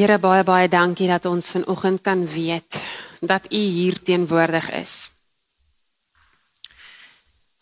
[0.00, 2.78] Here baie baie dankie dat ons vanoggend kan weet
[3.20, 5.10] dat U hier teenwoordig is.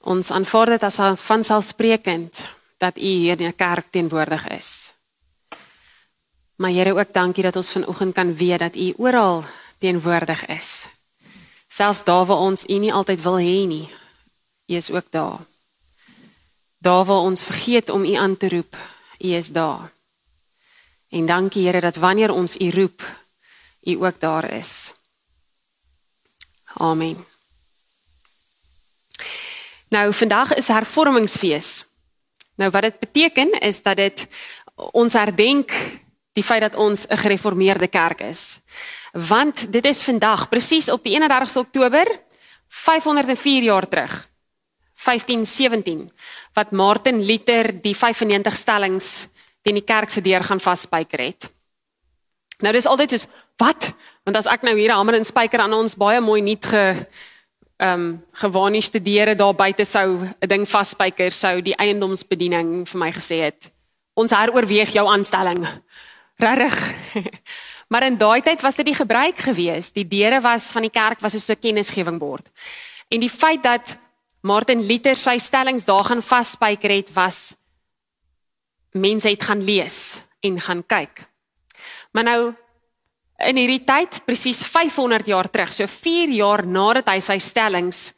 [0.06, 2.44] Ons aanvaar dit as vanselfsprekend
[2.78, 4.70] dat U hier in die kerk teenwoordig is.
[6.62, 9.42] Maar Here ook dankie dat ons vanoggend kan weet dat U oral
[9.82, 10.86] teenwoordig is.
[11.66, 13.90] Selfs daar waar ons U nie altyd wil hê nie,
[14.70, 15.42] U is ook daar.
[16.78, 18.76] Daar waar ons vergeet om U aan te roep,
[19.18, 19.97] U is daar.
[21.08, 23.02] En dankie Here dat wanneer ons U roep,
[23.82, 24.92] U ook daar is.
[26.74, 27.24] Amen.
[29.88, 31.84] Nou vandag is hervormingsfees.
[32.54, 34.26] Nou wat dit beteken is dat dit
[34.74, 35.72] ons herdenk
[36.32, 38.60] die feit dat ons 'n gereformeerde kerk is.
[39.12, 42.20] Want dit is vandag presies op die 31ste Oktober
[42.68, 44.28] 504 jaar terug.
[44.94, 46.12] 1517
[46.52, 49.28] wat Martin Luther die 95 stellings
[49.68, 51.48] teen die kerk se deur gaan vasspyker het.
[52.64, 53.26] Nou dis altyd soos
[53.60, 53.90] wat?
[54.26, 57.06] Want as ek nou hier 'n hamer en spyker aan ons baie mooi nuut ge
[57.78, 63.12] ehm um, gewaarniste deure daar buite sou 'n ding vasspyker sou die eiendomsbediening vir my
[63.12, 63.70] gesê het.
[64.14, 65.66] Ons heroorweeg jou aanstelling.
[66.36, 66.94] Regtig.
[67.90, 69.94] maar in daai tyd was dit die gebruik geweest.
[69.94, 72.46] Die deure was van die kerk was so 'n kennisgewing bord.
[73.08, 73.96] En die feit dat
[74.42, 77.54] Martin Luther sy stellings daar gaan vasspyker het was
[78.92, 81.26] mense het gaan lees en gaan kyk.
[82.12, 82.40] Maar nou
[83.38, 88.12] in hierdie tyd, presies 500 jaar terug, so 4 jaar nadat hy sy stellings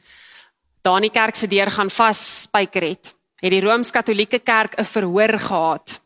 [0.80, 5.38] daar in die kerk se deur gaan vasspyker het, het die Rooms-Katolieke Kerk 'n verhoor
[5.38, 6.00] gehad.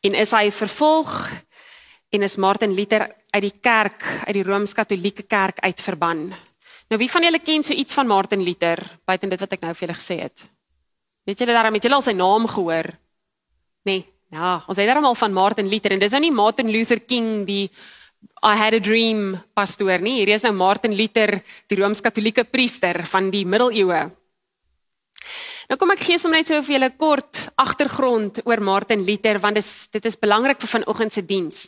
[0.00, 1.30] En is hy vervolg
[2.10, 6.32] en is Martin Luther uit die kerk, uit die Rooms-Katolieke Kerk uitverban.
[6.88, 9.74] Nou wie van julle ken so iets van Martin Luther buiten dit wat ek nou
[9.74, 10.44] vir julle gesê het?
[11.24, 12.90] Weet julle daarom het julle al sy naam gehoor?
[13.88, 14.04] Nee.
[14.34, 17.44] Ja, ons het daarom al van Martin Luther en dis nou nie Martin Luther King
[17.46, 17.68] die
[18.44, 20.18] I had a dream pastoor nie.
[20.22, 24.00] Hier is nou Martin Luther, die Rooms-Katolieke priester van die middeleeue.
[25.70, 29.60] Nou kom ek gee sommer net so vir julle kort agtergrond oor Martin Luther want
[29.60, 31.62] dis dit is belangrik vir vanoggend se diens.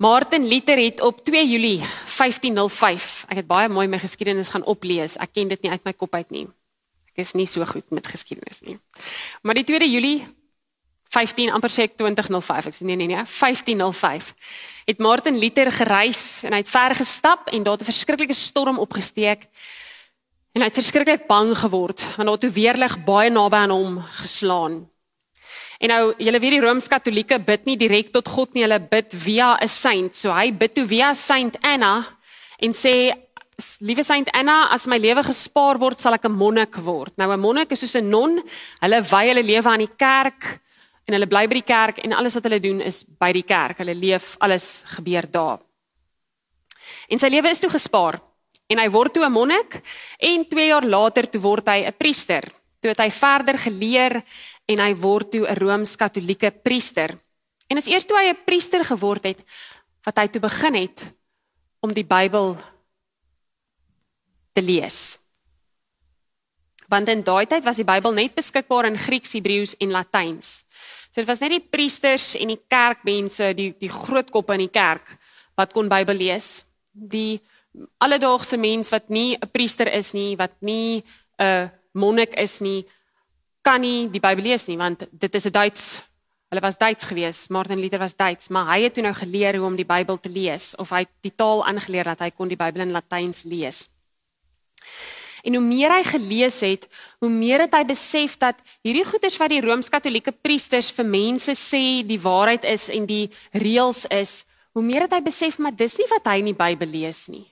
[0.00, 5.18] Martin Luther het op 2 Julie 1505, ek het baie mooi my geskiedenis gaan oplees.
[5.20, 6.46] Ek ken dit nie uit my kop uit nie.
[7.12, 8.78] Ek is nie so goed met geskiedenis nie.
[9.42, 10.26] Maar die 2 Julie
[11.10, 14.34] 15 amper sê ek 2005, ek sê nee nee nee, 1505
[14.86, 19.46] het Martin Luther gereis en hy het ver gestap en daar 'n verskriklike storm opgesteek.
[20.54, 24.90] En hy het verskriklik bang geword want daar toe weerlig baie naby aan hom geslaan.
[25.80, 29.56] En nou, julle weet die Rooms-Katolieke bid nie direk tot God nie, hulle bid via
[29.60, 30.16] 'n saint.
[30.16, 32.06] So hy bid toe via Saint Anna
[32.58, 33.12] en sê
[33.80, 37.12] liewe Saint Anna, as my lewe gespaar word, sal ek 'n monnik word.
[37.16, 38.42] Nou 'n monnik is soos 'n non.
[38.80, 40.60] Hulle wy hulle lewe aan die kerk
[41.06, 43.78] en hulle bly by die kerk en alles wat hulle doen is by die kerk.
[43.78, 45.58] Hulle leef, alles gebeur daar.
[47.08, 48.20] En sy lewe is toe gespaar
[48.70, 49.80] en hy word toe 'n monnik
[50.18, 52.42] en 2 jaar later toe word hy 'n priester.
[52.80, 54.22] Toe het hy verder geleer
[54.66, 57.18] en hy word toe 'n Rooms-Katolieke priester.
[57.68, 59.38] En is eers toe hy 'n priester geword het
[60.04, 61.12] wat hy toe begin het
[61.80, 62.56] om die Bybel
[64.52, 65.18] te lees.
[66.90, 70.64] Want in daai tyd was die Bybel net beskikbaar in Grieks, Hebreëus en Latyns.
[71.10, 74.74] So dit was net die priesters en die kerkmense, die die groot koppe in die
[74.74, 75.06] kerk
[75.58, 76.64] wat kon Bybel lees.
[76.90, 77.40] Die
[78.02, 81.04] alledaagse mens wat nie 'n priester is nie, wat nie
[81.38, 82.86] 'n monnik is nie,
[83.62, 86.00] kan nie die Bybel lees nie want dit is 'n Duits
[86.50, 89.66] Hulle was Duits gewees, Martin Luther was Duits, maar hy het toe nou geleer hoe
[89.68, 92.58] om die Bybel te lees of hy het die taal aangeleer dat hy kon die
[92.58, 93.84] Bybel in Latyns lees.
[95.42, 96.84] En hoe meer hy gelees het,
[97.18, 102.02] hoe meer het hy besef dat hierdie goeders wat die Rooms-Katolieke priesters vir mense sê
[102.06, 104.44] die waarheid is en die reëls is,
[104.76, 107.46] hoe meer het hy besef maar dis nie wat hy in die Bybel lees nie.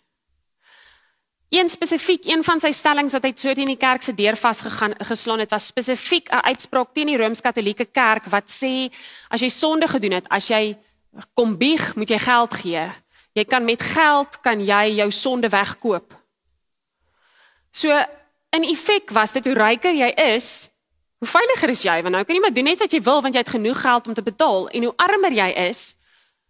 [1.48, 4.92] Een spesifiek, een van sy stellings wat hy so teen die kerk se deur vasgegaan
[5.08, 8.92] geslaan het, was spesifiek 'n uitspraak teen die Rooms-Katolieke kerk wat sê
[9.30, 10.76] as jy sonde gedoen het, as jy
[11.34, 12.84] kom bieg, moet jy geld gee.
[13.32, 16.17] Jy kan met geld kan jy jou sonde wegkoop.
[17.78, 17.94] So
[18.50, 20.66] in effek was dit hoe ryker jy is,
[21.22, 23.36] hoe veiliger is jy want nou kan jy maar doen net wat jy wil want
[23.36, 25.82] jy het genoeg geld om te betaal en hoe armer jy is,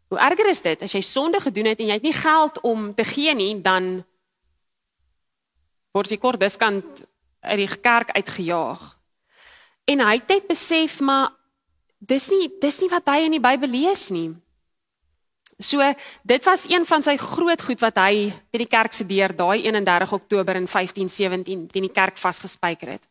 [0.08, 2.92] hoe erger is dit as jy sonde gedoen het en jy het nie geld om
[2.96, 3.98] te gee nie, dan
[5.92, 7.04] word jy kort diskant
[7.44, 8.80] uit die kerk uitgejaag.
[9.88, 11.34] En hy het net besef maar
[11.98, 14.30] dis nie dis nie wat hy in die Bybel lees nie.
[15.58, 15.82] So
[16.22, 19.64] dit was een van sy groot goed wat hy by die kerk se deur daai
[19.66, 23.02] 31 Oktober in 1517 teen die kerk vasgespijker het.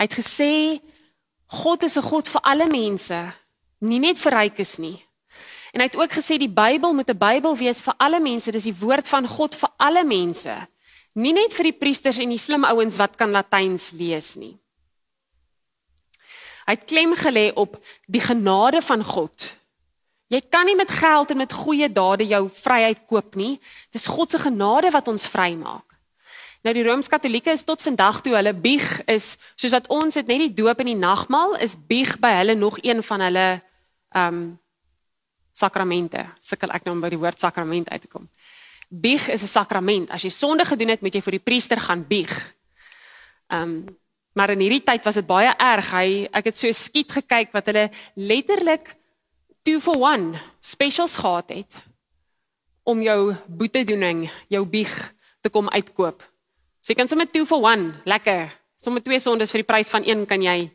[0.00, 0.52] Hy het gesê
[1.52, 3.32] God is 'n God vir alle mense,
[3.80, 5.04] nie net vir rykes nie.
[5.72, 8.64] En hy het ook gesê die Bybel moet 'n Bybel wees vir alle mense, dis
[8.64, 10.68] die woord van God vir alle mense.
[11.14, 14.58] Nie net vir die priesters en die slim ouens wat kan Latyns lees nie.
[16.66, 19.61] Hy het klem gelê op die genade van God.
[20.32, 23.58] Jy kan nie met geld en met goeie dade jou vryheid koop nie.
[23.92, 25.84] Dis God se genade wat ons vrymaak.
[26.62, 30.44] Nou die Rooms-Katolieke is tot vandag toe hulle bieg is soos wat ons het net
[30.44, 34.42] die doop en die nagmaal is bieg by hulle nog een van hulle ehm um,
[35.52, 36.22] sakramente.
[36.40, 38.30] Sukkel ek nou om by die woord sakrament uit te kom.
[38.88, 40.10] Bieg is 'n sakrament.
[40.10, 42.54] As jy sonde gedoen het, moet jy vir die priester gaan bieg.
[43.50, 43.98] Ehm um,
[44.32, 45.90] maar in hierdie tyd was dit baie erg.
[45.92, 48.96] Hy ek het so skiet gekyk wat hulle letterlik
[49.62, 51.78] 2 for 1 specials gehad het
[52.82, 54.90] om jou boetedoening, jou bieg
[55.40, 56.22] te kom uitkoop.
[56.82, 58.50] So jy kan sommer 2 for 1, lekker.
[58.82, 60.66] Sommer twee sondes vir die prys van een kan jy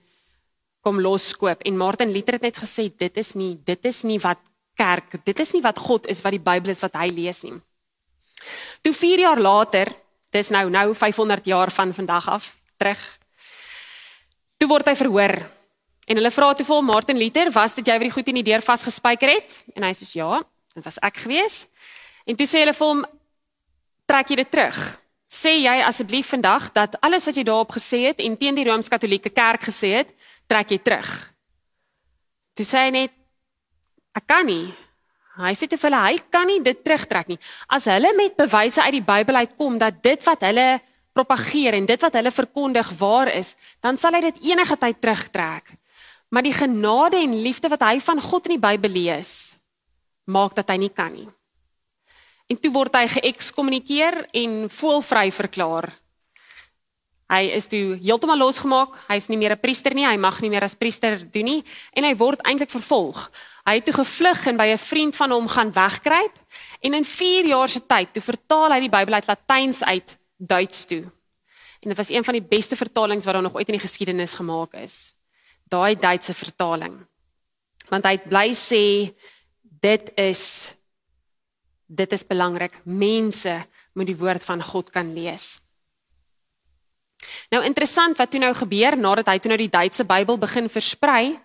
[0.79, 1.65] kom loskoop.
[1.67, 4.39] En Martin Luther het net gesê dit is nie dit is nie wat
[4.77, 7.57] kerk, dit is nie wat God is wat die Bybel is wat hy lees nie.
[8.85, 9.91] Toe 4 jaar later,
[10.31, 12.49] dis nou nou 500 jaar van vandag af
[12.79, 13.03] terug.
[14.57, 15.35] Toe word hy verhoor.
[16.07, 18.47] En hulle vra toe vir Martin Luther, was dit jy wat die goed in die
[18.47, 19.57] deur vasgespijker het?
[19.75, 20.39] En hy sê ja,
[20.75, 21.65] dit was ek gewees.
[22.27, 23.03] En toe sê hulle vir hom
[24.07, 24.79] trek jy dit terug
[25.27, 29.29] sê jy asseblief vandag dat alles wat jy daarop gesê het en teen die Rooms-Katolieke
[29.35, 30.11] Kerk gesê het,
[30.47, 31.09] trek jy terug.
[32.55, 33.13] Toe sê hy net
[34.15, 34.71] ek kan nie.
[35.37, 37.37] Hy sê te hulle hy kan nie dit terugtrek nie.
[37.69, 40.79] As hulle met bewyse uit die Bybel uitkom dat dit wat hulle
[41.13, 43.53] propageer en dit wat hulle verkondig waar is,
[43.83, 45.75] dan sal hy dit enige tyd terugtrek.
[46.29, 49.55] Maar die genade en liefde wat hy van God in die Bybel lees,
[50.25, 51.27] maak dat hy nie kan nie.
[52.47, 55.89] En toe word hy geëkskommunikeer en voelvry verklaar.
[57.27, 58.93] Hy is toe heeltemal losgemaak.
[59.09, 60.07] Hy's nie meer 'n priester nie.
[60.07, 63.31] Hy mag nie meer as priester doen nie en hy word eintlik vervolg.
[63.67, 66.35] Hy het toe gevlug en by 'n vriend van hom gaan wegkruip
[66.81, 70.85] en in 4 jaar se tyd toe vertaal hy die Bybel uit Latyns uit Duits
[70.85, 71.03] toe.
[71.83, 74.33] En dit was een van die beste vertalings wat daar nog ooit in die geskiedenis
[74.33, 75.16] gemaak is.
[75.69, 76.95] Daai Duitse vertaling.
[77.91, 78.83] Want hy bly sê
[79.59, 80.73] dit is
[81.87, 82.73] Dit is belangrik.
[82.83, 83.53] Mense
[83.95, 85.55] moet die woord van God kan lees.
[87.47, 91.37] Nou interessant wat toe nou gebeur nadat hy toe nou die Duitse Bybel begin versprei.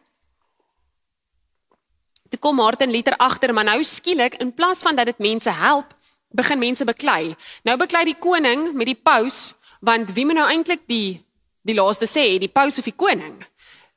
[2.33, 5.95] Toe kom Martin Luther agter, maar nou skielik in plaas van dat dit mense help,
[6.33, 7.37] begin mense beklei.
[7.63, 11.21] Nou beklei die koning met die paus, want wie moet nou eintlik die
[11.63, 13.37] die laaste sê, die paus of die koning?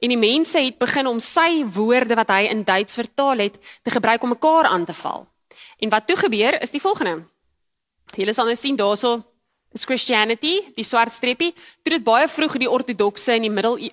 [0.04, 3.94] En die mense het begin om sy woorde wat hy in Duits vertaal het, te
[3.94, 5.28] gebruik om mekaar aan te val.
[5.80, 7.24] En wat toe gebeur is die volgende.
[8.16, 9.22] Julle sal nou sien daarso
[9.76, 11.52] is Christianity, die swart streepie,
[11.84, 13.92] toe dit baie vroeg in die ortodokse en die Middle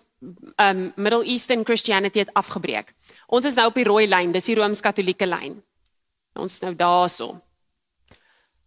[0.62, 2.92] um Middle Eastern Christianity het afgebreek.
[3.26, 5.56] Ons is nou op die rooi lyn, dis die Rooms-Katolieke lyn.
[6.38, 7.34] Ons is nou daarso.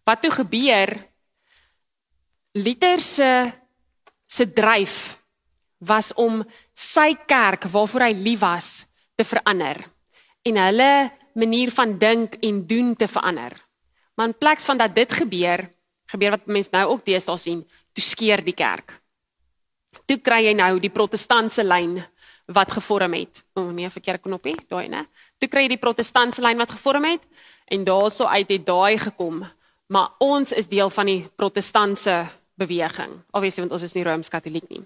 [0.04, 0.92] Wat toe gebeur?
[2.60, 3.30] Luther se
[4.28, 5.16] se dryf
[5.78, 6.42] was om
[6.74, 8.86] sy kerk waarvoor hy lief was
[9.16, 9.80] te verander.
[10.46, 10.92] En hulle
[11.36, 13.52] manier van dink en doen te verander.
[14.16, 15.66] Maar in plaas van dat dit gebeur,
[16.06, 18.94] gebeur wat mense nou ook deesdae sien, toe skeer die kerk.
[20.06, 21.98] Toe kry jy nou die protestantse lyn
[22.46, 23.42] wat gevorm het.
[23.54, 25.02] O oh, nee, verkeerde knoppie, daai nê.
[25.42, 27.24] Toe kry jy die protestantse lyn wat gevorm het
[27.66, 29.42] en daarso uit het daai gekom.
[29.92, 32.24] Maar ons is deel van die protestantse
[32.56, 33.18] beweging.
[33.32, 34.84] Obviously want ons is nie rooms-katoliek nie.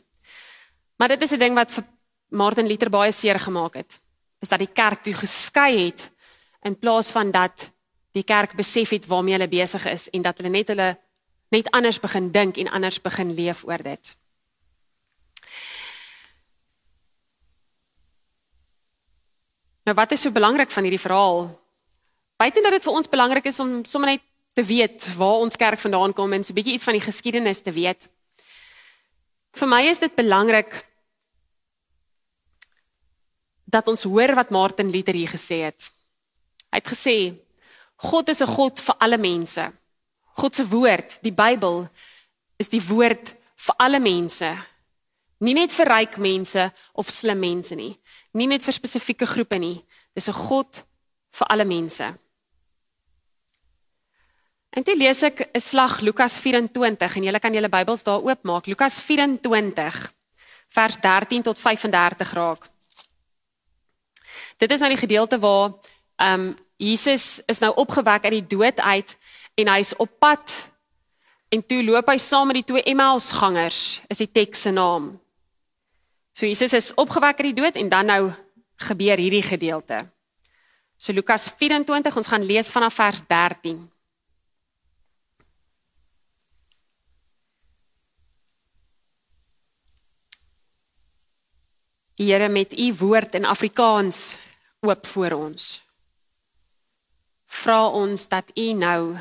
[1.01, 1.85] Maar dit is 'n ding wat vir
[2.29, 4.01] Martin Luther baie seer gemaak het.
[4.39, 6.11] Is dat die kerk toe geskei het
[6.63, 7.73] in plaas van dat
[8.13, 10.99] die kerk besef het waarmee hulle besig is en dat hulle net hulle
[11.49, 14.17] net anders begin dink en anders begin leef oor dit.
[19.85, 21.61] Nou wat is so belangrik van hierdie verhaal?
[22.37, 25.79] Buiten dat dit vir ons belangrik is om sommer net te weet waar ons kerk
[25.79, 28.09] vandaan kom en so 'n bietjie iets van die geskiedenis te weet.
[29.53, 30.90] Vir my is dit belangrik
[33.71, 35.91] dat ons hoor wat Martin Luther hier gesê het.
[36.71, 37.17] Hy het gesê
[38.01, 39.73] God is 'n God vir alle mense.
[40.37, 41.89] God se woord, die Bybel,
[42.57, 44.57] is die woord vir alle mense.
[45.41, 47.99] Nie net vir ryk mense of slim mense nie,
[48.33, 49.85] nie net vir spesifieke groepe nie.
[50.15, 50.85] Dis 'n God
[51.31, 52.15] vir alle mense.
[54.71, 58.67] En dit lees ek 'n slag Lukas 24 en julle kan julle Bybels daar oopmaak.
[58.67, 60.13] Lukas 24
[60.69, 62.71] vers 13 tot 35 raak.
[64.61, 65.73] Dit is nou die gedeelte waar
[66.21, 69.17] um Jesus is nou opgewek uit die dood uit
[69.61, 70.53] en hy's op pad
[71.53, 75.13] en toe loop hy saam met die twee Emmausgangers is die teks se naam.
[76.33, 78.23] So Jesus is opgewek uit die dood en dan nou
[78.89, 79.99] gebeur hierdie gedeelte.
[81.01, 83.81] So Lukas 24, ons gaan lees vanaf vers 13.
[92.21, 94.37] Here met u woord in Afrikaans
[94.81, 95.83] oop voor ons.
[97.51, 99.19] Vra ons dat u nou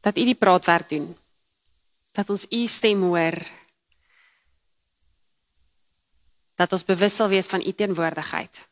[0.00, 1.16] dat u die praatwerk doen.
[2.12, 3.36] Dat ons u stem hoor.
[6.54, 8.68] Dat ons bewus sal wees van u teenwoordigheid.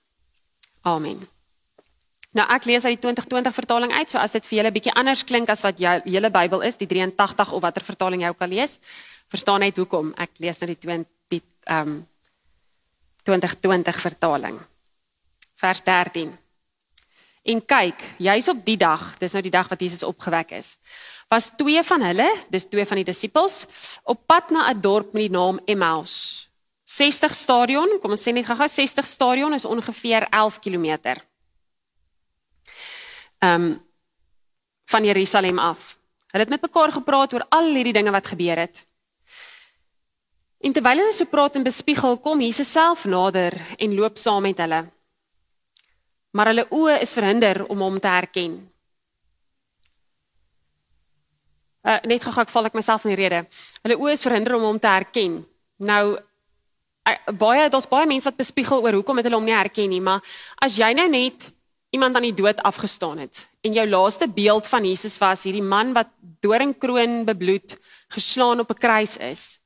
[0.80, 1.28] Amen.
[2.36, 5.24] Nou ek lees uit die 2020 vertaling uit, so as dit vir julle bietjie anders
[5.24, 8.52] klink as wat jou hele Bybel is, die 83 of watter vertaling jy ook al
[8.52, 8.76] lees,
[9.32, 10.12] verstaan net hoekom.
[10.20, 11.96] Ek lees nou die 20 die ehm um,
[13.26, 14.58] 2020 vertaling.
[15.58, 16.32] Vers 13.
[17.46, 20.76] En kyk, jy's op die dag, dis nou die dag wat Jesus opgewek is.
[21.30, 23.64] Was twee van hulle, dis twee van die disippels,
[24.02, 26.46] op pad na 'n dorp met die naam Emmaus.
[26.84, 31.18] 60 stadion, kom ons sê net gou-gou 60 stadion is ongeveer 11 km.
[33.38, 33.84] Ehm um,
[34.86, 35.98] van Jerusalem af.
[36.30, 38.86] Hulle het met mekaar gepraat oor al hierdie dinge wat gebeur het.
[40.64, 44.60] En terwyl hulle so praat en bespiegel, kom Jesus self nader en loop saam met
[44.64, 44.84] hulle.
[46.36, 48.56] Maar hulle oë is verhinder om hom te herken.
[51.86, 53.44] Uh, net gou ek val ek myself in die rede.
[53.84, 55.38] Hulle oë is verhinder om hom te herken.
[55.86, 59.92] Nou uh, baie daar's baie mense wat bespiegel oor hoekom het hulle hom nie herken
[59.92, 60.24] nie, maar
[60.64, 61.50] as jy nou net
[61.94, 65.94] iemand aan die dood afgestaan het en jou laaste beeld van Jesus was hierdie man
[65.94, 66.10] wat
[66.44, 67.76] doringkroon bebloed
[68.16, 69.58] geslaan op 'n kruis is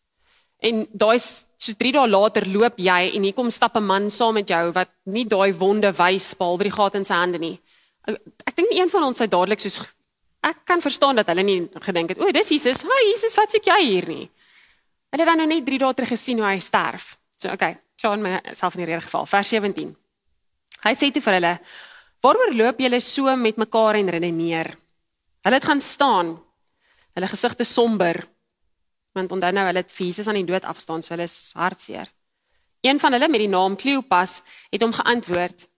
[0.61, 4.35] En daai so 3 dae later loop jy en hier kom stap 'n man saam
[4.35, 7.61] met jou wat nie daai wonde wys behalwe die gat in sy hande nie.
[8.47, 9.81] Ek dink een van ons sou dadelik soos
[10.43, 12.83] ek kan verstaan dat hulle nie gedink het, "O, dis Jesus.
[12.83, 14.31] Haai, Jesus, wat soek jy hier nie?"
[15.11, 17.19] Hulle het dan nou net 3 dae terug gesien hoe hy sterf.
[17.37, 19.27] So, okay, sien my self in die rede geval.
[19.27, 19.97] Vers 17.
[20.85, 21.61] Hy sê toe vir hulle,
[22.23, 24.77] "Waaroor loop julle so met mekaar en redeneer?"
[25.43, 26.39] Hulle het gaan staan.
[27.15, 28.27] Hulle gesigte somber
[29.13, 32.11] want onthou nou hulle het vir Jesus aan die dood afstaan, so hulle is hartseer.
[32.81, 34.41] Een van hulle met die naam Kleopas
[34.71, 35.69] het hom geantwoord: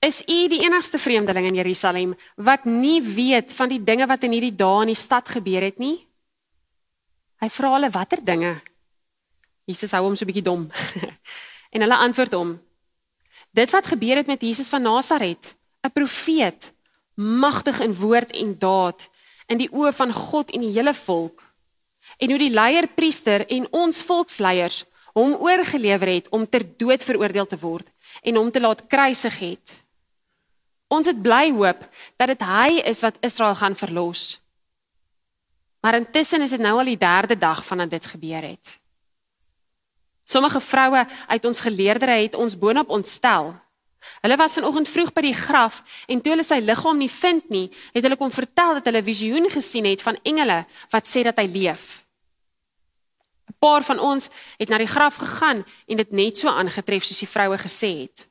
[0.00, 4.32] "Is u die enigste vreemdeling in Jerusalem wat nie weet van die dinge wat in
[4.32, 6.06] hierdie dae in die stad gebeur het nie?"
[7.42, 8.60] Hy vra hulle watter dinge.
[9.66, 10.70] Jesus hou hom so 'n bietjie dom.
[11.74, 12.60] en hulle antwoord hom:
[13.50, 16.72] "Dit wat gebeur het met Jesus van Nasaret, 'n profeet,
[17.14, 19.10] magtig in woord en daad
[19.46, 21.51] in die oë van God en die hele volk."
[22.18, 27.58] En hoe die leierpriester en ons volksleiers hom oorgelewer het om ter dood veroordeel te
[27.60, 27.88] word
[28.22, 29.74] en hom te laat kruisig het.
[30.92, 31.80] Ons het bly hoop
[32.20, 34.40] dat dit hy is wat Israel gaan verlos.
[35.80, 38.78] Maar intussen is dit nou al die derde dag vandat dit gebeur het.
[40.24, 43.52] Sommige vroue uit ons geleerdere het ons boonop ontstel.
[44.22, 47.66] Hulle was vanoggend vroeg by die graf en toe hulle sy liggaam nie vind nie,
[47.94, 50.62] het hulle kom vertel dat hulle visioen gesien het van engele
[50.94, 52.01] wat sê dat hy leef
[53.62, 54.28] paar van ons
[54.58, 58.26] het na die graf gegaan en dit net so aangetref soos die vroue gesê het.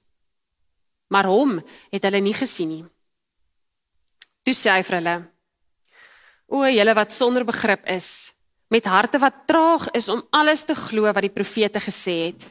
[1.11, 1.59] Maar hom
[1.91, 2.83] het hulle nie gesien nie.
[4.43, 5.17] Toe sê hy vir hulle:
[6.51, 8.33] O, julle wat sonder begrip is,
[8.71, 12.47] met harte wat traag is om alles te glo wat die profete gesê het.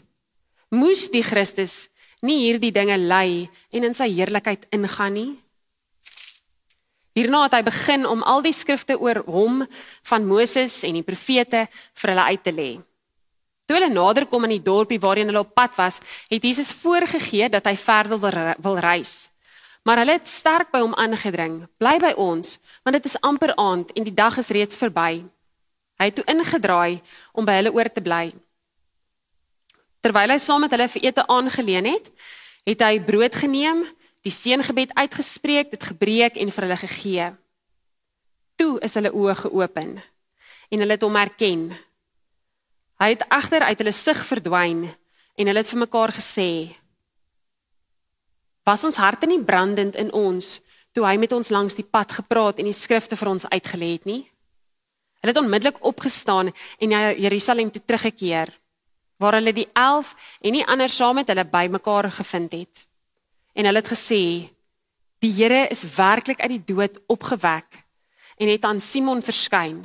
[0.70, 1.88] Moes die Christus
[2.22, 5.30] nie hierdie dinge ly en in sy heerlikheid ingaan nie?
[7.21, 9.59] Hierna het hy begin om al die skrifte oor hom
[10.09, 11.67] van Moses en die profete
[12.00, 12.71] vir hulle uit te lê.
[13.69, 16.00] Toe hulle nader kom aan die dorpie waarheen hulle op pad was,
[16.33, 19.29] het Jesus voorgegee dat hy verder wil, wil reis.
[19.85, 23.93] Maar hulle het sterk by hom aangedring: "Bly by ons, want dit is amper aand
[23.93, 25.21] en die dag is reeds verby."
[26.00, 28.33] Hy het toe ingedraai om by hulle oor te bly.
[30.00, 32.12] Terwyl hy saam met hulle vir ete aangeleen het,
[32.65, 33.85] het hy brood geneem,
[34.27, 37.29] die seëngebed uitgespreek, dit gebreek en vir hulle gegee.
[38.61, 39.97] Toe is hulle oë geopen
[40.71, 41.71] en hulle het hom herken.
[43.00, 46.50] Hy het agter uit hulle sig verdwyn en hulle het vir mekaar gesê:
[48.69, 50.59] Was ons harte nie brandend in ons
[50.93, 54.07] toe hy met ons langs die pad gepraat en die skrifte vir ons uitgelê het
[54.07, 54.23] nie?
[55.21, 58.53] Hulle het onmiddellik opgestaan en na Jerusalem toe teruggekeer
[59.21, 62.89] waar hulle die 11 en die ander saam met hulle bymekaar gevind het
[63.52, 64.23] en hulle het gesê
[65.21, 67.80] die Here is werklik uit die dood opgewek
[68.40, 69.85] en het aan Simon verskyn.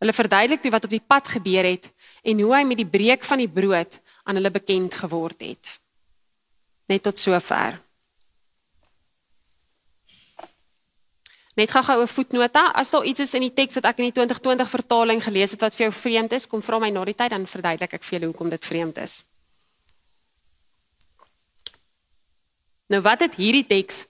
[0.00, 1.90] Hulle verduidelik toe wat op die pad gebeur het
[2.22, 5.76] en hoe hy met die breek van die brood aan hulle bekend geword het.
[6.88, 7.80] Net tot sover.
[11.58, 14.12] Net gou-gou 'n voetnota, as daar iets is in die teks wat ek in die
[14.12, 17.30] 2020 vertaling gelees het wat vir jou vreemd is, kom vra my na die tyd
[17.30, 19.24] dan verduidelik ek vir julle hoekom dit vreemd is.
[22.90, 24.04] Nou wat het hierdie teks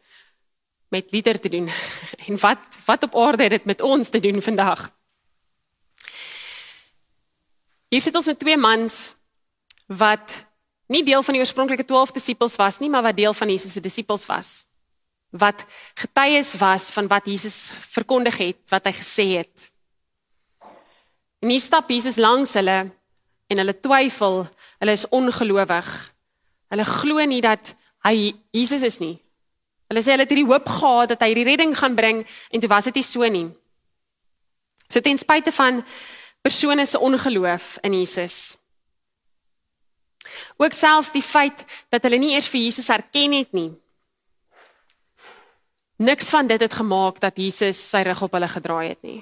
[0.88, 1.68] met liter te doen?
[2.26, 4.90] En wat wat op aarde het dit met ons te doen vandag?
[7.88, 9.12] Hier sit ons met twee mans
[9.86, 10.44] wat
[10.86, 13.80] nie deel van die oorspronklike 12 disippels was nie, maar wat deel van Jesus se
[13.80, 14.66] disippels was.
[15.30, 19.70] Wat getuies was van wat Jesus verkondig het, wat hy gesê het.
[21.42, 22.78] En hier stap Jesus langs hulle
[23.50, 24.44] en hulle twyfel,
[24.78, 25.90] hulle is ongelowig.
[26.70, 27.74] Hulle glo nie dat
[28.06, 29.16] hy Jesus is nie.
[29.90, 32.70] Hulle sê hulle het hierdie hoop gehad dat hy die redding gaan bring en toe
[32.70, 33.48] was dit nie so nie.
[34.90, 35.82] So ten spyte van
[36.42, 38.56] persone se ongeloof in Jesus.
[40.56, 43.70] Ook selfs die feit dat hulle nie eers vir Jesus erken het nie.
[46.00, 49.20] Niks van dit het gemaak dat Jesus sy rug op hulle gedraai het nie.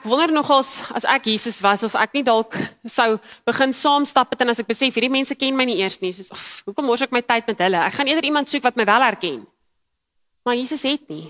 [0.00, 2.54] Ek wonder nogals as ek Jesus was of ek nie dalk
[2.88, 5.98] sou begin saam stap het en as ek besef hierdie mense ken my nie eers
[6.00, 6.32] nie, soos
[6.64, 7.82] hoekom mors ek my tyd met hulle?
[7.84, 9.44] Ek gaan eerder iemand soek wat my wel herken.
[10.48, 11.26] Maar Jesus het nie.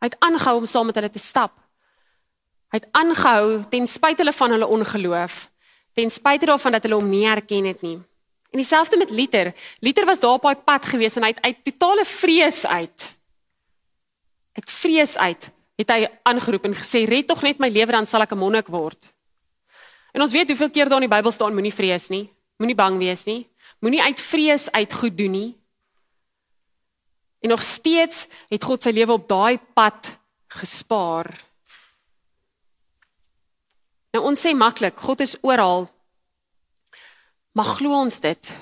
[0.00, 1.52] Hy het aangehou om saam met hulle te stap.
[2.72, 5.40] Hy het aangehou ten spyte hulle van hulle ongeloof,
[5.92, 7.98] ten spyte daarvan dat hulle hom nie erken het nie.
[8.56, 9.52] En dieselfde met Liter.
[9.84, 13.12] Liter was daar op daai pad gewees en hy het uit totale vrees uit
[14.52, 18.22] uit vrees uit het hy aangeroep en gesê red tog net my lewe dan sal
[18.22, 19.10] ek 'n monnik word.
[20.12, 22.98] En ons weet hoeveel keer daar in die Bybel staan moenie vrees nie, moenie bang
[22.98, 23.48] wees nie,
[23.80, 25.58] moenie uit vrees uit goed doen nie.
[27.40, 31.26] En nog steeds het God sy lewe op daai pad gespaar.
[34.12, 35.88] Nou ons sê maklik, God is oral.
[37.52, 38.52] Maar glo ons dit?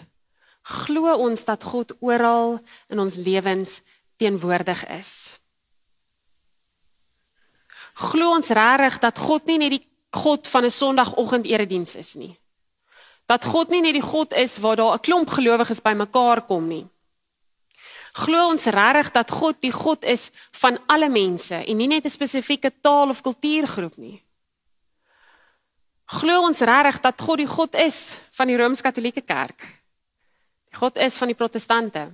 [0.62, 3.80] Glo ons dat God oral in ons lewens
[4.16, 5.39] teenwoordig is?
[8.00, 9.82] Glo ons regtig dat God nie net die
[10.16, 12.38] God van 'n Sondagoggend erediens is nie?
[13.26, 16.88] Dat God nie net die God is waar daar 'n klomp gelowiges bymekaar kom nie?
[18.12, 22.08] Glo ons regtig dat God die God is van alle mense en nie net 'n
[22.08, 24.22] spesifieke taal of kultuurgroep nie?
[26.06, 29.60] Glo ons regtig dat God die God is van die Rooms-Katolieke Kerk?
[30.70, 32.10] Die God is van die Protestante?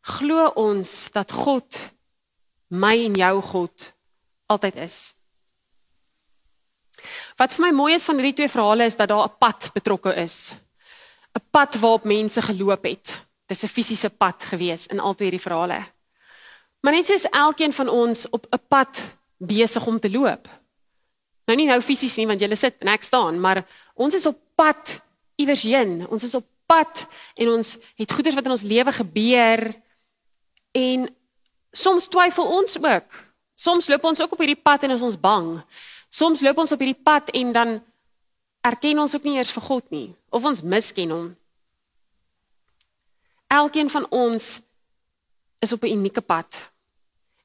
[0.00, 1.90] Glo ons dat God
[2.68, 3.92] my en jou God
[4.52, 4.96] altyd is?
[7.40, 10.14] Wat vir my mooi is van hierdie twee verhale is dat daar 'n pad betrokke
[10.14, 10.54] is.
[11.34, 13.24] 'n Pad waarop mense geloop het.
[13.46, 15.82] Dis 'n fisiese pad gewees in al twee hierdie verhale.
[16.80, 19.02] Maar net soos elkeen van ons op 'n pad
[19.36, 20.48] besig om te loop.
[21.46, 24.38] Nou nie nou fisies nie want jy sit en ek staan, maar ons is op
[24.54, 25.00] pad
[25.36, 26.06] iewers heen.
[26.08, 29.74] Ons is op pad en ons het goeders wat in ons lewe gebeur
[30.72, 31.08] en
[31.72, 33.31] soms twyfel ons ook.
[33.62, 35.54] Soms loop ons ook op hierdie pad en is ons bang.
[36.10, 37.78] Soms loop ons op hierdie pad en dan
[38.66, 41.30] erken ons ook nie eers vir God nie of ons misken hom.
[43.52, 44.60] Elkeen van ons
[45.62, 46.70] is op 'n unieke pad.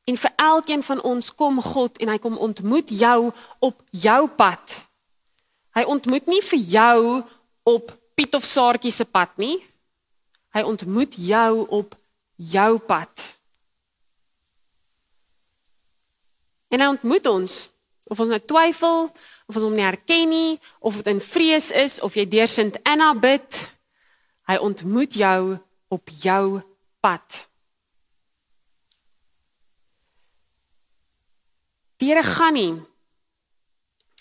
[0.08, 4.88] En vir elkeen van ons kom God en hy kom ontmoet jou op jou pad.
[5.75, 7.23] Hy ontmoet nie vir jou
[7.63, 9.65] op Piet of Saartjie se pad nie.
[10.49, 11.95] Hy ontmoet jou op
[12.36, 13.37] jou pad.
[16.73, 17.58] En hy ontmoet ons
[18.08, 19.08] of ons nou twyfel
[19.47, 22.80] of ons hom nie herken nie of dit in vrees is of jy deur Sint
[22.88, 23.60] Anna bid.
[24.47, 25.58] Hy ontmoet jou
[25.91, 26.62] op jou
[27.03, 27.47] pad.
[31.97, 32.73] Die Here gaan nie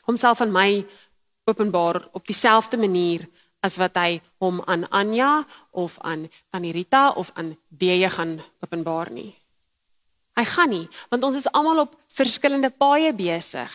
[0.07, 0.87] homself aan my
[1.47, 3.27] openbaar op dieselfde manier
[3.67, 9.11] as wat hy hom aan Anja of aan Tannie Rita of aan Deje gaan openbaar
[9.11, 9.35] nie.
[10.37, 13.73] Hy gaan nie, want ons is almal op verskillende paaie besig.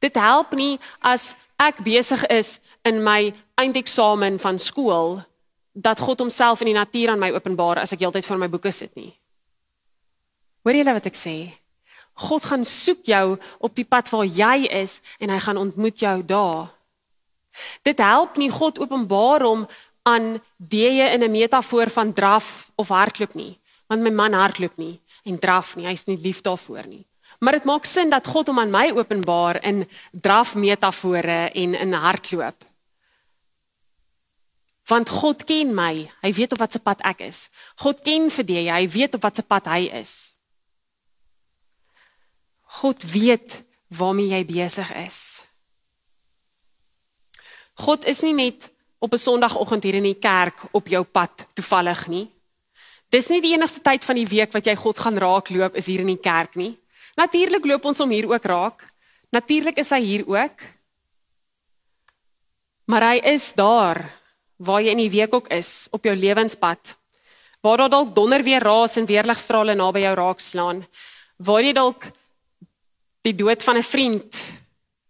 [0.00, 2.56] Dit help nie as ek besig is
[2.88, 5.18] in my eindeksamen van skool
[5.76, 8.72] dat God homself in die natuur aan my openbaar as ek heeltyd voor my boeke
[8.72, 9.12] sit nie.
[10.64, 11.36] Hoor jy wat ek sê?
[12.28, 16.16] God gaan soek jou op die pad waar jy is en hy gaan ontmoet jou
[16.26, 16.72] daar.
[17.86, 19.68] Dit help nie God openbaar hom
[20.08, 24.98] aan deë in 'n metafoor van draf of hardloop nie, want my man hardloop nie
[25.24, 27.06] en draf nie, hy's nie lief daarvoor nie.
[27.38, 31.92] Maar dit maak sin dat God hom aan my openbaar in draf metafore en in
[31.92, 32.64] hardloop.
[34.88, 37.48] Want God ken my, hy weet op watter pad ek is.
[37.76, 40.14] God ken vir die, hy weet op watter pad hy is.
[42.80, 45.20] God weet waarmee jy besig is.
[47.78, 52.06] God is nie net op 'n Sondagoggend hier in die kerk op jou pad toevallig
[52.08, 52.26] nie.
[53.08, 56.02] Dis nie die enigste tyd van die week wat jy God gaan raakloop is hier
[56.04, 56.74] in die kerk nie.
[57.16, 58.84] Natuurlik loop ons hom hier ook raak.
[59.32, 60.64] Natuurlik is hy hier ook.
[62.88, 64.04] Maar hy is daar
[64.56, 66.94] waar jy in die week ook is op jou lewenspad.
[67.64, 70.84] Waar daar dalk donder weer raas en weerligstrale naby jou raak slaan.
[71.36, 72.10] Waar jy dalk
[73.24, 74.36] die dood van 'n vriend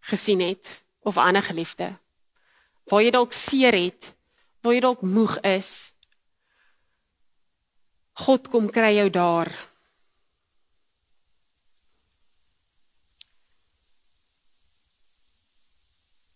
[0.00, 1.92] gesien het of 'n ander geliefde.
[2.86, 4.14] Waar jy dalk seer het,
[4.62, 5.92] waar jy dalk moeg is.
[8.18, 9.50] God kom kry jou daar.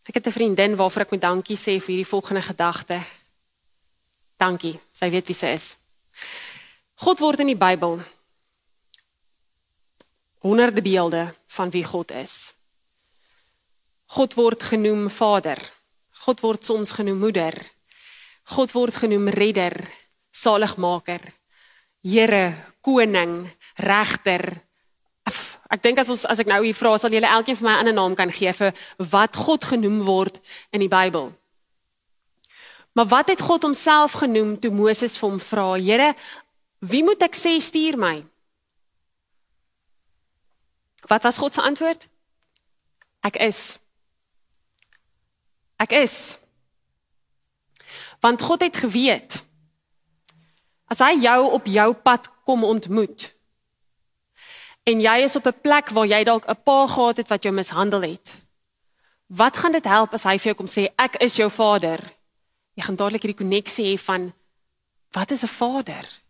[0.06, 3.02] Ek het 'n vriendin waarvoor ek moet dankie sê vir hierdie volgende gedagte.
[4.36, 4.80] Dankie.
[4.92, 5.76] Sy weet wie sy is.
[6.94, 8.02] God word in die Bybel
[10.42, 12.54] honderde beelde van wie God is.
[14.06, 15.58] God word genoem Vader.
[16.24, 17.54] God word soms genoem Moeder.
[18.44, 19.88] God word genoem Redder,
[20.30, 21.20] Saligmaker,
[22.02, 24.62] Here, Koning, Regter,
[25.72, 27.80] Ek dink as ons as ek nou hier vra sal julle elkeen vir my 'n
[27.80, 30.36] ander naam kan gee vir wat God genoem word
[30.70, 31.32] in die Bybel.
[32.92, 36.14] Maar wat het God homself genoem toe Moses vir hom vra: "Here,
[36.80, 38.24] wie moet ek sê stuur my?"
[41.08, 42.08] Wat was God se antwoord?
[43.22, 43.78] Ek is.
[45.78, 46.38] Ek is.
[48.20, 49.42] Want God het geweet
[50.92, 53.30] as hy jou op jou pad kom ontmoet,
[54.84, 57.54] en jy is op 'n plek waar jy dalk 'n pa gehad het wat jou
[57.54, 58.36] mishandel het.
[59.26, 62.00] Wat gaan dit help as hy vir jou kom sê ek is jou vader?
[62.74, 64.32] Jy gaan dadelik hierdie koneksie hê van
[65.12, 66.22] wat is 'n vader?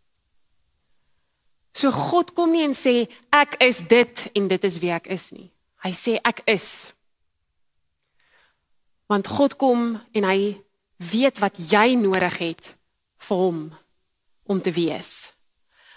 [1.73, 5.31] So God kom nie en sê ek is dit en dit is wie ek is
[5.31, 5.51] nie.
[5.83, 6.93] Hy sê ek is.
[9.07, 10.63] Want God kom en hy
[10.97, 12.77] weet wat jy nodig het
[13.17, 13.73] vir hom
[14.53, 15.33] om te wees.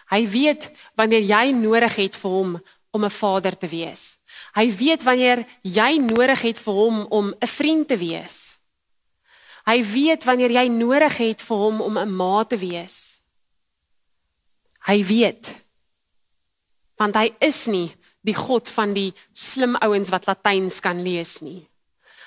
[0.08, 2.56] Hy weet wanneer jy nodig het vir hom
[2.96, 4.16] om 'n vader te wees.
[4.54, 8.58] Hy weet wanneer jy nodig het vir hom om 'n vriend te wees.
[9.66, 13.20] Hy weet wanneer jy nodig het vir hom om 'n ma te wees.
[14.86, 15.46] Hy weet.
[16.96, 17.90] Want hy is nie
[18.20, 21.68] die God van die slim ouens wat Latyns kan lees nie.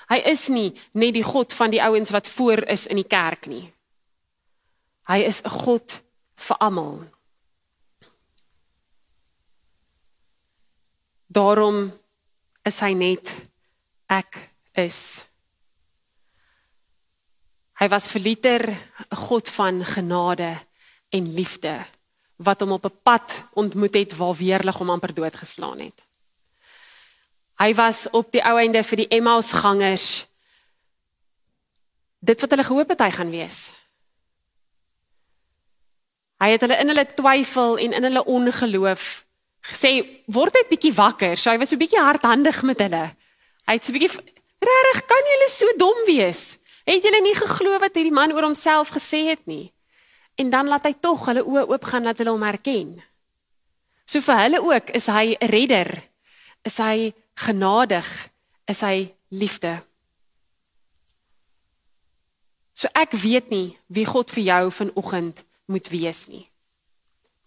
[0.08, 3.46] Hy is nie net die God van die ouens wat voor is in die kerk
[3.46, 3.72] nie.
[5.08, 6.02] Hy is 'n God
[6.40, 7.00] vir almal.
[11.30, 11.90] Daarom
[12.66, 13.32] is hy net
[14.10, 14.38] ek
[14.80, 15.22] is.
[17.80, 20.58] Hy was vir liter 'n God van genade
[21.10, 21.86] en liefde
[22.36, 25.98] wat hom op 'n pad ontmoet het waar weerlig hom amper doodgeslaan het.
[27.60, 30.26] Hy was op die ou einde vir die Emmaus gangers
[32.20, 33.72] dit wat hulle gehoop het hy gaan wees.
[36.40, 39.08] Hy het hulle in hulle twyfel en in hulle ongeloof
[39.70, 39.90] gesê
[40.32, 41.36] word net bietjie wakker.
[41.36, 43.04] So hy was so bietjie hardhandig met hulle.
[43.68, 44.10] Hy het so bietjie
[44.64, 46.56] regtig kan julle so dom wees?
[46.88, 49.70] Het julle nie geglo wat hierdie man oor homself gesê het nie?
[50.40, 52.96] En dan laat hy tog hulle oë oopgaan dat hulle hom herken.
[54.08, 55.90] So vir hulle ook is hy 'n redder.
[56.64, 58.08] Is hy genadig?
[58.66, 59.82] Is hy liefde?
[62.72, 66.44] So ek weet nie wie God vir jou vanoggend moet wees nie.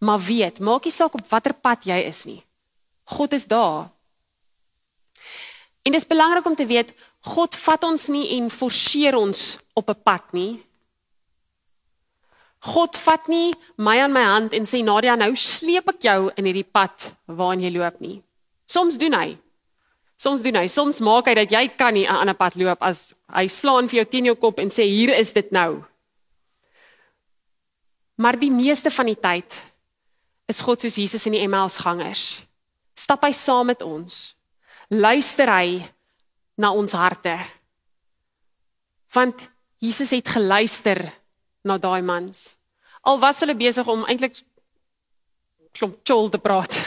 [0.03, 2.41] Maar weet, maak nie saak op watter pad jy is nie.
[3.15, 3.91] God is daar.
[5.83, 9.89] En dit is belangrik om te weet, God vat ons nie en forceer ons op
[9.89, 10.63] 'n pad nie.
[12.63, 16.45] God vat nie my aan my hand en sê Nadia, nou sleep ek jou in
[16.45, 18.21] hierdie pad waarin jy loop nie.
[18.67, 19.37] Soms doen hy.
[20.15, 20.67] Soms doen hy.
[20.67, 23.97] Soms maak hy dat jy kan nie 'n ander pad loop as hy slaan vir
[24.03, 25.83] jou teen jou kop en sê hier is dit nou.
[28.15, 29.55] Maar die meeste van die tyd
[30.49, 32.43] is God soos Jesus in die Emmaus gangers.
[32.93, 34.35] Stap hy saam met ons.
[34.93, 35.81] Luister hy
[36.59, 37.33] na ons harte.
[39.13, 39.47] Want
[39.81, 41.01] Jesus het geluister
[41.65, 42.53] na daai mans.
[43.03, 44.37] Al was hulle besig om eintlik
[45.73, 46.77] klomp chol te praat.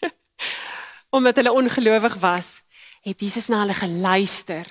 [1.16, 2.60] Omdat hulle ongelowig was,
[3.02, 4.68] het Jesus na hulle geluister.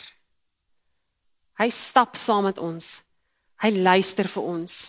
[1.60, 3.02] Hy stap saam met ons.
[3.62, 4.80] Hy luister vir ons.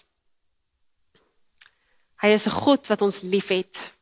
[2.22, 3.92] Hy is 'n God wat ons liefhet.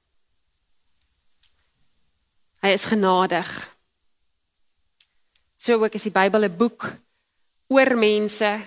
[2.61, 3.49] Hy is genadig.
[5.57, 6.93] So ook is die Bybel 'n boek
[7.69, 8.61] oor mense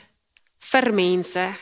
[0.57, 1.53] vir mense.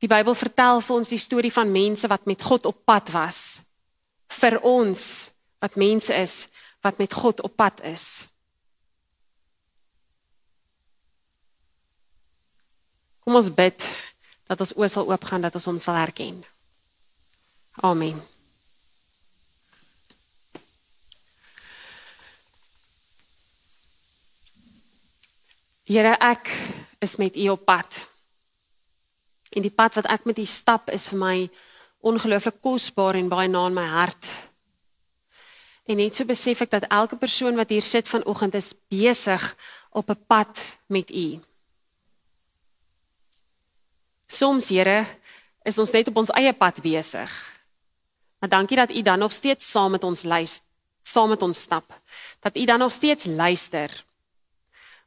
[0.00, 3.60] Die Bybel vertel vir ons die storie van mense wat met God op pad was.
[4.28, 5.30] Vir ons
[5.60, 6.48] wat mense is
[6.80, 8.28] wat met God op pad is.
[13.20, 13.88] Kom ons bid
[14.48, 16.44] dat ons oë sal oopgaan dat ons hom sal herken.
[17.74, 18.22] Amen.
[25.90, 26.50] Here ek
[26.98, 28.08] is met u op pad.
[29.50, 31.36] En die pad wat ek met U stap is vir my
[32.06, 34.28] ongelooflik kosbaar en baie na in my hart.
[35.90, 39.42] En net so besef ek dat elke persoon wat hier sit vanoggend is besig
[39.90, 41.40] op 'n pad met U.
[44.26, 45.06] Soms, Here,
[45.64, 47.59] is ons net op ons eie pad besig.
[48.40, 50.66] Maar dankie dat U dan nog steeds saam met ons luister,
[51.02, 52.00] saam met ons stap.
[52.40, 54.04] Dat U dan nog steeds luister.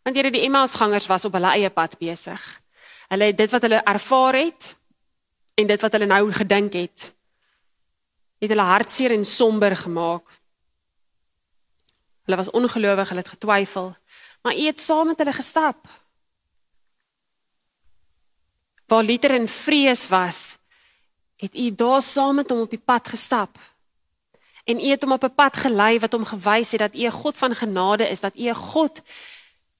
[0.04, 2.62] Want Here, die Emmausgangers was op hulle eie pad besig.
[3.08, 4.76] Hulle het dit wat hulle ervaar het
[5.54, 7.14] en dit wat hulle nou gedink het,
[8.42, 10.30] het hulle hartseer en somber gemaak.
[12.26, 13.94] Hulle was ongelowig, hulle het getwyfel,
[14.42, 15.88] maar U het saam met hulle gestap.
[18.88, 20.58] Waar liter en vrees was,
[21.44, 23.60] het U daar saam met hom op die pad gestap.
[24.64, 27.12] En U het hom op 'n pad gelei wat hom gewys het dat U 'n
[27.12, 29.02] God van genade is, dat U 'n God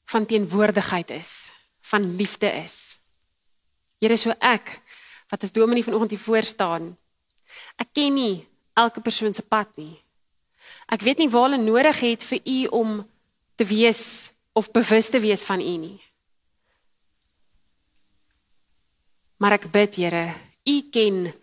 [0.06, 3.00] van teenwoordigheid is, van liefde is.
[4.00, 4.82] Here, so ek
[5.30, 6.98] wat as dominee vanoggend hier voor staan,
[7.76, 10.04] ek ken nie elke persoon se pad nie.
[10.86, 13.10] Ek weet nie waar hulle nodig het vir u om
[13.56, 16.02] te wees of bewus te wees van u nie.
[19.38, 21.34] Maar ek bid, Here, u ken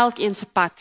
[0.00, 0.76] elkeen se pad.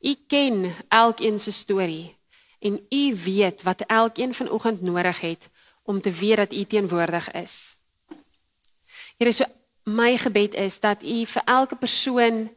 [0.00, 2.16] U ken elkeen se storie
[2.58, 5.48] en u weet wat elkeen vanoggend nodig het
[5.82, 7.76] om te weet dat u teenwoordig is.
[9.16, 9.44] Here, so
[9.84, 12.50] my gebed is dat u vir elke persoon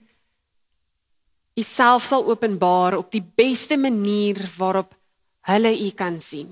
[1.54, 4.96] Uself sal openbaar op die beste manier waarop
[5.46, 6.50] hulle U kan sien.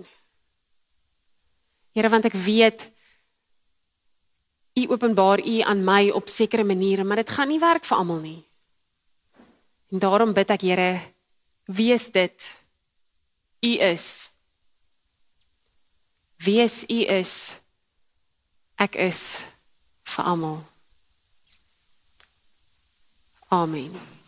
[1.92, 2.86] Here, want ek weet
[4.78, 8.22] U openbaar U aan my op sekere maniere, maar dit gaan nie werk vir almal
[8.22, 8.40] nie.
[9.92, 11.02] En daarom bid ek, Here,
[11.68, 12.48] wees dit
[13.62, 14.32] U is.
[16.42, 17.34] Wees U is.
[18.82, 19.44] Ek is
[20.16, 20.58] vir almal.
[23.52, 24.21] Amen.